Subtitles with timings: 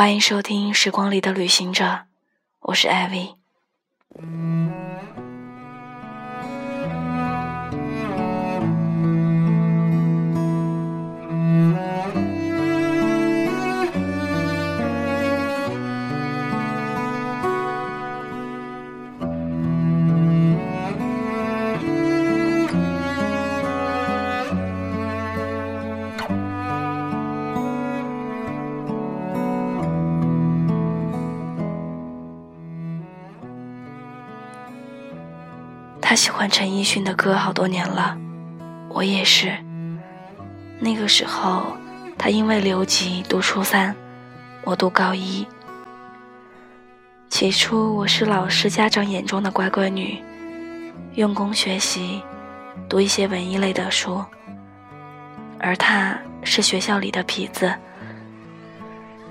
[0.00, 1.84] 欢迎收听《时光里的旅行者》，
[2.60, 3.34] 我是艾薇。
[36.10, 38.18] 他喜欢陈奕迅的歌好多年了，
[38.88, 39.56] 我也是。
[40.80, 41.62] 那个时候，
[42.18, 43.94] 他因为留级读初三，
[44.64, 45.46] 我读高一。
[47.28, 50.20] 起初，我是老师家长眼中的乖乖女，
[51.14, 52.20] 用功学习，
[52.88, 54.20] 读一些文艺类的书。
[55.60, 57.72] 而他是学校里的痞子，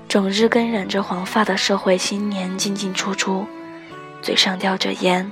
[0.08, 3.46] 整日跟染着黄发的社会青年进进出出，
[4.22, 5.30] 嘴上叼着烟。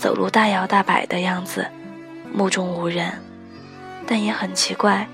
[0.00, 1.70] 走路大摇大摆的样子，
[2.32, 3.12] 目中无人，
[4.06, 5.06] 但也很奇怪，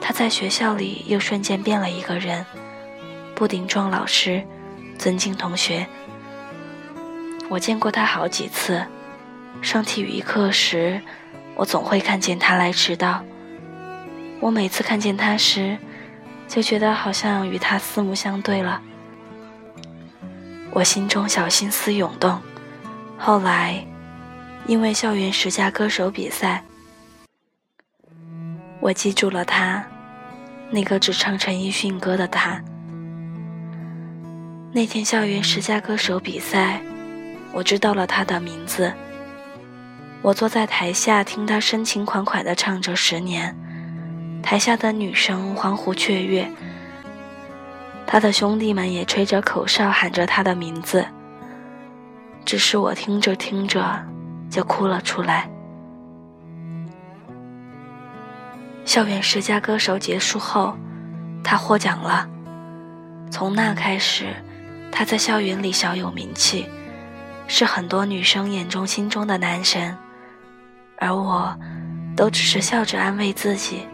[0.00, 2.46] 他在学校里又瞬间变了一个人，
[3.34, 4.40] 不顶撞老师，
[4.96, 5.84] 尊敬同学。
[7.48, 8.86] 我见过他好几次，
[9.60, 11.00] 上体育课时，
[11.56, 13.20] 我总会看见他来迟到。
[14.38, 15.76] 我每次看见他时，
[16.46, 18.80] 就觉得好像与他四目相对了。
[20.70, 22.40] 我心中小心思涌动，
[23.18, 23.84] 后来。
[24.66, 26.64] 因为校园十佳歌手比赛，
[28.80, 29.84] 我记住了他，
[30.70, 32.62] 那个只唱陈奕迅歌的他。
[34.72, 36.80] 那天校园十佳歌手比赛，
[37.52, 38.90] 我知道了他的名字。
[40.22, 43.54] 我坐在台下听他深情款款地唱着《十年》，
[44.42, 46.50] 台下的女生欢呼雀跃，
[48.06, 51.06] 他的兄弟们也吹着口哨喊着他的名字。
[52.46, 54.13] 只是我听着听着。
[54.54, 55.50] 就哭了出来。
[58.84, 60.78] 校园十佳歌手结束后，
[61.42, 62.28] 他获奖了。
[63.32, 64.26] 从那开始，
[64.92, 66.66] 他在校园里小有名气，
[67.48, 69.96] 是很多女生眼中心中的男神。
[70.98, 71.52] 而我，
[72.16, 73.88] 都只是笑着安慰自己，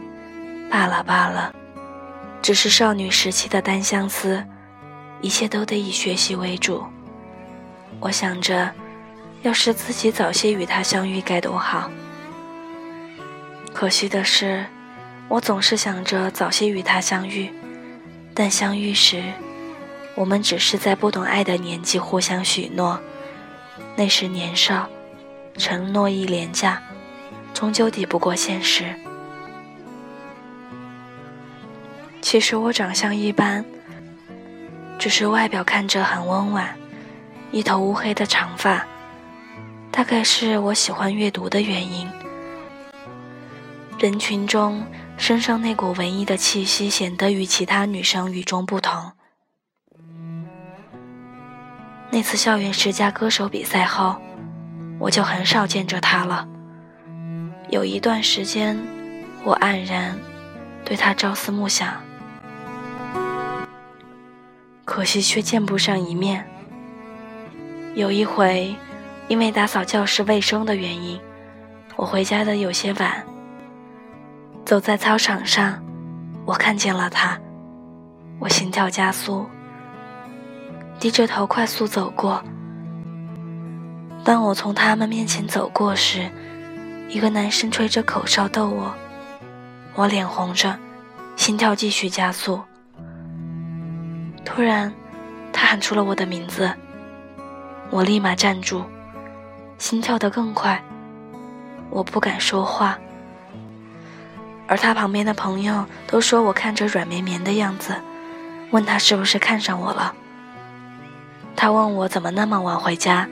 [0.70, 1.50] 罢了罢了，
[2.42, 4.44] 只是少女时期的单相思，
[5.22, 6.84] 一切都得以学习为主。
[7.98, 8.70] 我想着。
[9.42, 11.90] 要是自己早些与他相遇该多好！
[13.72, 14.66] 可惜的是，
[15.28, 17.50] 我总是想着早些与他相遇，
[18.34, 19.22] 但相遇时，
[20.14, 23.00] 我们只是在不懂爱的年纪互相许诺。
[23.96, 24.86] 那时年少，
[25.56, 26.82] 承诺亦廉价，
[27.54, 28.84] 终究抵不过现实。
[32.20, 33.64] 其实我长相一般，
[34.98, 36.76] 只是外表看着很温婉，
[37.50, 38.86] 一头乌黑的长发。
[39.92, 42.08] 大概是我喜欢阅读的原因。
[43.98, 44.82] 人群中，
[45.18, 49.12] 身上那股文艺的气息显得与其他女生与众不同。
[52.10, 54.16] 那次校园十佳歌手比赛后，
[54.98, 56.48] 我就很少见着他了。
[57.68, 58.78] 有一段时间，
[59.44, 60.16] 我黯然
[60.84, 62.00] 对他朝思暮想，
[64.84, 66.48] 可惜却见不上一面。
[67.94, 68.74] 有一回。
[69.30, 71.16] 因为打扫教室卫生的原因，
[71.94, 73.24] 我回家的有些晚。
[74.64, 75.80] 走在操场上，
[76.44, 77.38] 我看见了他，
[78.40, 79.46] 我心跳加速，
[80.98, 82.42] 低着头快速走过。
[84.24, 86.28] 当我从他们面前走过时，
[87.08, 88.92] 一个男生吹着口哨逗我，
[89.94, 90.76] 我脸红着，
[91.36, 92.60] 心跳继续加速。
[94.44, 94.92] 突然，
[95.52, 96.68] 他喊出了我的名字，
[97.90, 98.84] 我立马站住。
[99.80, 100.80] 心跳得更快，
[101.88, 102.98] 我不敢说话，
[104.66, 107.94] 而他旁边的朋友都说我看着软绵绵的样子，
[108.72, 110.14] 问他是不是看上我了。
[111.56, 113.26] 他问我怎么那么晚回家，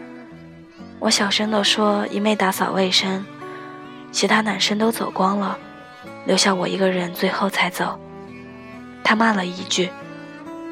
[0.99, 3.27] 我小声地说因为打扫卫生，
[4.11, 5.59] 其他男生都走光了，
[6.25, 8.01] 留下我一个人，最后才走。
[9.05, 9.91] 他骂了一句，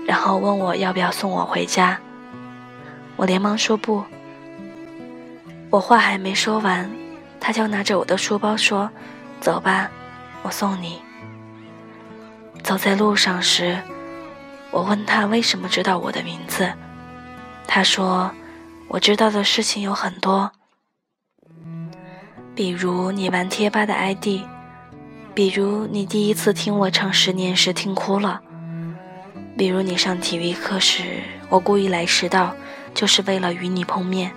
[0.06, 1.98] 然后问我要不要送我回家，
[3.16, 4.02] 我连忙说不。
[5.70, 6.90] 我话还没说完，
[7.40, 8.90] 他就拿着我的书包说
[9.40, 9.90] ：“走吧，
[10.42, 11.00] 我送你。”
[12.62, 13.78] 走在路上时，
[14.70, 16.72] 我问他为什么知道我的名字，
[17.66, 18.30] 他说
[18.88, 20.50] ：“我知道的事情有很多，
[22.54, 24.42] 比如你玩贴吧的 ID，
[25.34, 28.40] 比如你第一次听我唱《十年》时听哭了，
[29.58, 31.02] 比如你上体育课时，
[31.48, 32.54] 我故意来迟到，
[32.94, 34.32] 就是为了与你碰面。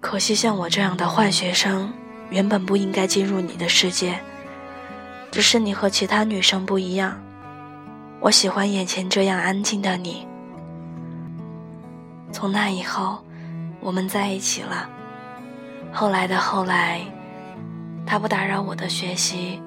[0.00, 1.92] 可惜像我这样的坏学生，
[2.30, 4.18] 原本不应该进入你的世界。
[5.30, 7.20] 只是你和其他女生不一样，
[8.20, 10.26] 我喜欢眼前这样安静的你。
[12.32, 13.22] 从那以后，
[13.80, 14.88] 我们在一起了。
[15.92, 17.00] 后来的后来，
[18.06, 19.60] 他不打扰我的学习。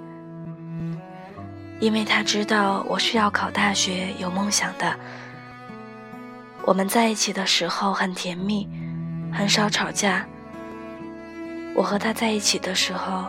[1.80, 4.96] 因为他知道我是要考大学、有梦想的。
[6.64, 8.70] 我们在一起的时候很甜蜜，
[9.32, 10.26] 很少吵架。
[11.76, 13.26] 我和他在一起的时候，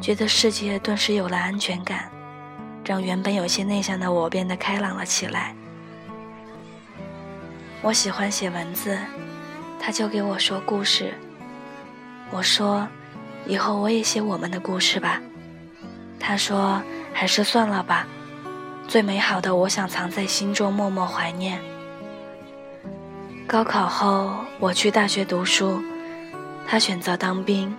[0.00, 2.10] 觉得世界顿时有了安全感，
[2.84, 5.54] 让原本有些内向的我变得开朗了起来。
[7.82, 8.98] 我喜欢写文字，
[9.80, 11.14] 他就给我说故事。
[12.30, 12.86] 我说
[13.46, 15.20] ：“以后我也写我们的故事吧。”
[16.20, 16.82] 他说。
[17.18, 18.06] 还是算了吧，
[18.86, 21.58] 最美好的我想藏在心中，默默怀念。
[23.46, 25.80] 高考后，我去大学读书，
[26.66, 27.72] 他选择当兵。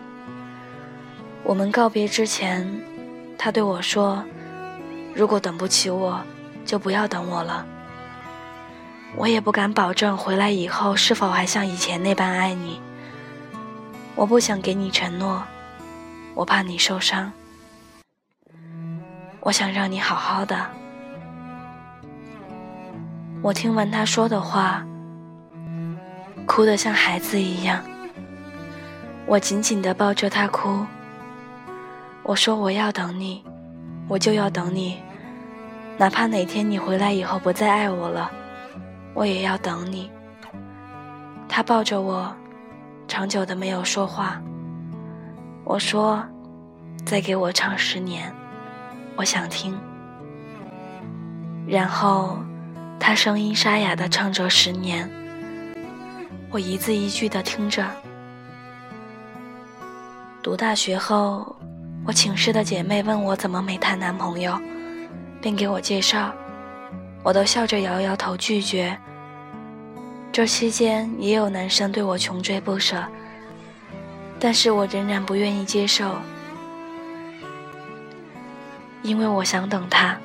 [1.44, 2.66] 我们告别之前，
[3.38, 4.24] 他对我说
[5.14, 6.24] ：“如果等不起我，
[6.66, 7.66] 就不要等我了。”
[9.18, 12.82] 我也不敢保证回来以后是否还像以前那般爱你。
[14.16, 15.44] 我不想给你承诺，
[16.34, 17.30] 我怕你受伤。
[19.42, 20.66] 我想让你好好的。
[23.42, 24.86] 我听完他说的话，
[26.48, 27.84] 哭得像孩子一样。
[29.28, 30.84] 我紧紧地抱着他哭。
[32.24, 33.44] 我说我要等你，
[34.08, 34.98] 我就要等你，
[35.98, 38.32] 哪怕哪天你回来以后不再爱我了，
[39.14, 40.10] 我也要等你。
[41.48, 42.34] 他抱着我，
[43.08, 44.42] 长久的没有说话。
[45.64, 46.24] 我说，
[47.06, 48.34] 再给我唱十年。
[49.18, 49.78] 我想听，
[51.68, 52.40] 然后
[53.00, 55.10] 他声音沙哑的唱着《十年》，
[56.50, 57.86] 我一字一句的听着。
[60.42, 61.56] 读大学后，
[62.06, 64.58] 我寝室的姐妹问我怎么没谈男朋友，
[65.42, 66.34] 并给我介绍，
[67.22, 68.98] 我都笑着摇摇头拒绝。
[70.32, 73.04] 这期间也有男生对我穷追不舍，
[74.40, 76.16] 但是我仍然不愿意接受。
[79.04, 80.18] 因为我想等他，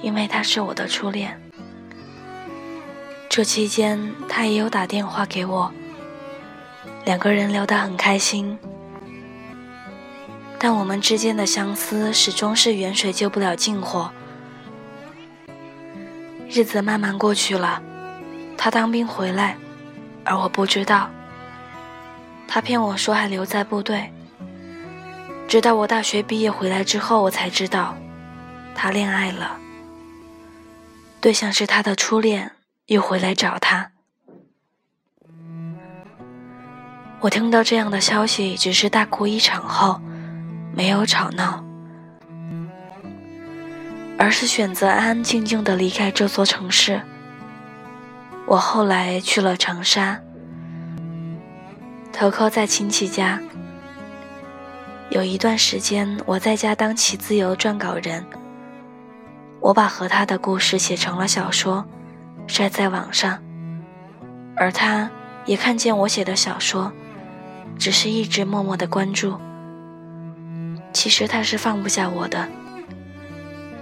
[0.00, 1.38] 因为他是我的初恋。
[3.36, 5.70] 这期间，他也有打电话给我，
[7.04, 8.58] 两个人聊得很开心。
[10.58, 14.10] 但我们之间的相思始终是远水救不了近火。
[16.48, 17.82] 日子慢慢过去了，
[18.56, 19.58] 他当兵回来，
[20.24, 21.10] 而我不知道。
[22.48, 24.10] 他骗我说还留在部队。
[25.46, 27.94] 直到我大学毕业回来之后，我才知道，
[28.74, 29.58] 他恋爱了，
[31.20, 32.52] 对象是他的初恋，
[32.86, 33.90] 又回来找他。
[37.20, 40.00] 我听到这样的消息，只是大哭一场后，
[40.72, 41.64] 没有吵闹，
[44.16, 47.00] 而是选择安安静静的离开这座城市。
[48.46, 50.20] 我后来去了长沙，
[52.12, 53.40] 投靠在亲戚家。
[55.10, 58.24] 有一段时间，我在家当起自由撰稿人。
[59.60, 61.84] 我把和他的故事写成了小说，
[62.46, 63.38] 晒在网上。
[64.56, 65.10] 而他
[65.44, 66.90] 也看见我写的小说，
[67.78, 69.38] 只是一直默默的关注。
[70.92, 72.48] 其实他是放不下我的，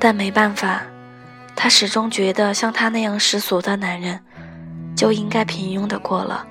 [0.00, 0.82] 但没办法，
[1.54, 4.18] 他始终觉得像他那样世俗的男人，
[4.96, 6.44] 就应该平庸的过了，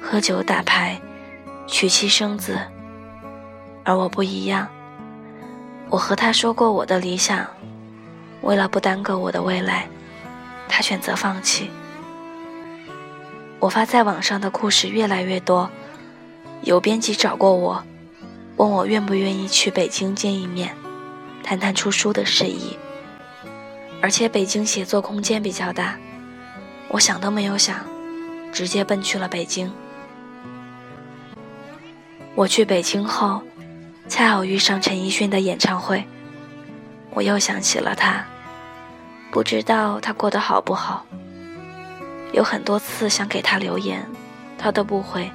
[0.00, 0.98] 喝酒打牌，
[1.66, 2.58] 娶妻生子。
[3.84, 4.66] 而我不一样，
[5.90, 7.46] 我和他说过我的理想，
[8.40, 9.86] 为了不耽搁我的未来，
[10.68, 11.70] 他选择放弃。
[13.58, 15.70] 我发在网上的故事越来越多，
[16.62, 17.82] 有编辑找过我，
[18.56, 20.74] 问我愿不愿意去北京见一面，
[21.42, 22.76] 谈谈出书的事宜。
[24.02, 25.96] 而且北京写作空间比较大，
[26.88, 27.84] 我想都没有想，
[28.52, 29.72] 直接奔去了北京。
[32.34, 33.42] 我去北京后。
[34.06, 36.04] 恰好遇上陈奕迅的演唱会，
[37.14, 38.22] 我又想起了他，
[39.34, 41.04] 不知道他过得好不好。
[42.32, 44.08] 有很多次想给他留言，
[44.56, 45.28] 他都不回。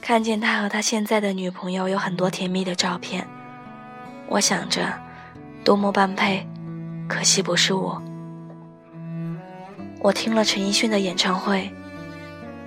[0.00, 3.24] 看见他和他现在的女朋友有很多甜蜜的照片，
[4.26, 4.92] 我想着，
[5.62, 6.44] 多么般配，
[7.08, 8.02] 可惜不是我。
[10.00, 11.72] 我听了陈奕迅的演唱会，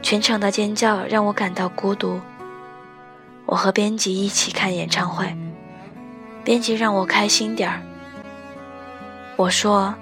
[0.01, 2.21] 全场的尖叫让我感到孤独。
[3.45, 5.35] 我和编辑一起看演唱会，
[6.45, 7.81] 编辑让我开心点儿。
[9.37, 9.93] 我说，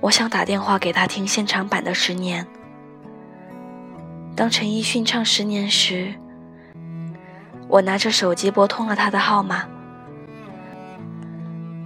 [0.00, 2.44] 我想打电话给他听现场版的《十年》。
[4.36, 6.12] 当陈奕迅唱《十年》时，
[7.68, 9.64] 我拿着手机拨通了他的号码。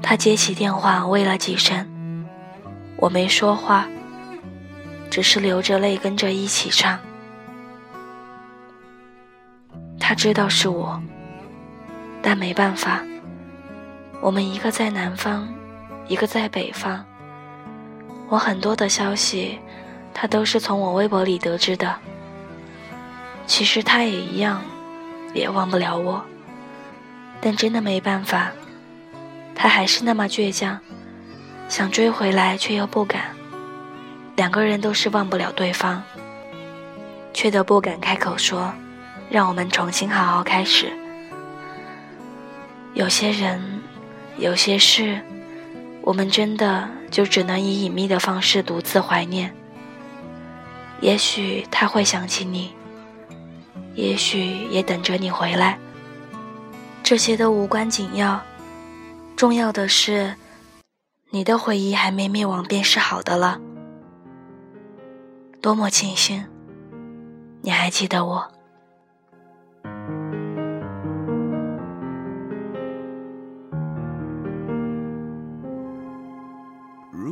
[0.02, 2.26] 他接起电话，喂了几声，
[2.96, 3.86] 我没说话，
[5.08, 6.98] 只是流着泪跟着一起唱。
[10.00, 11.00] 他知道是我，
[12.20, 13.00] 但没办法，
[14.20, 15.48] 我们一个在南方，
[16.06, 17.04] 一个在北方。
[18.28, 19.58] 我很多的消息，
[20.12, 21.94] 他都是从我微博里得知的。
[23.46, 24.62] 其实他也一样，
[25.34, 26.24] 也忘不了我，
[27.40, 28.50] 但真的没办法。
[29.54, 30.78] 他还是那么倔强，
[31.68, 33.24] 想追回来却又不敢。
[34.36, 36.02] 两个人都是忘不了对方，
[37.32, 38.72] 却都不敢开口说，
[39.30, 40.90] 让我们重新好好开始。
[42.94, 43.82] 有些人，
[44.38, 45.20] 有些事，
[46.04, 49.54] 我们真的就只能以隐秘的方式独自怀念。
[51.00, 52.72] 也许他会想起你，
[53.94, 55.78] 也许也等着你回来。
[57.02, 58.40] 这些都无关紧要。
[59.34, 60.34] 重要的是，
[61.30, 63.58] 你的回忆还没灭亡便是好的了。
[65.62, 66.44] 多么庆幸，
[67.62, 68.53] 你还记得我。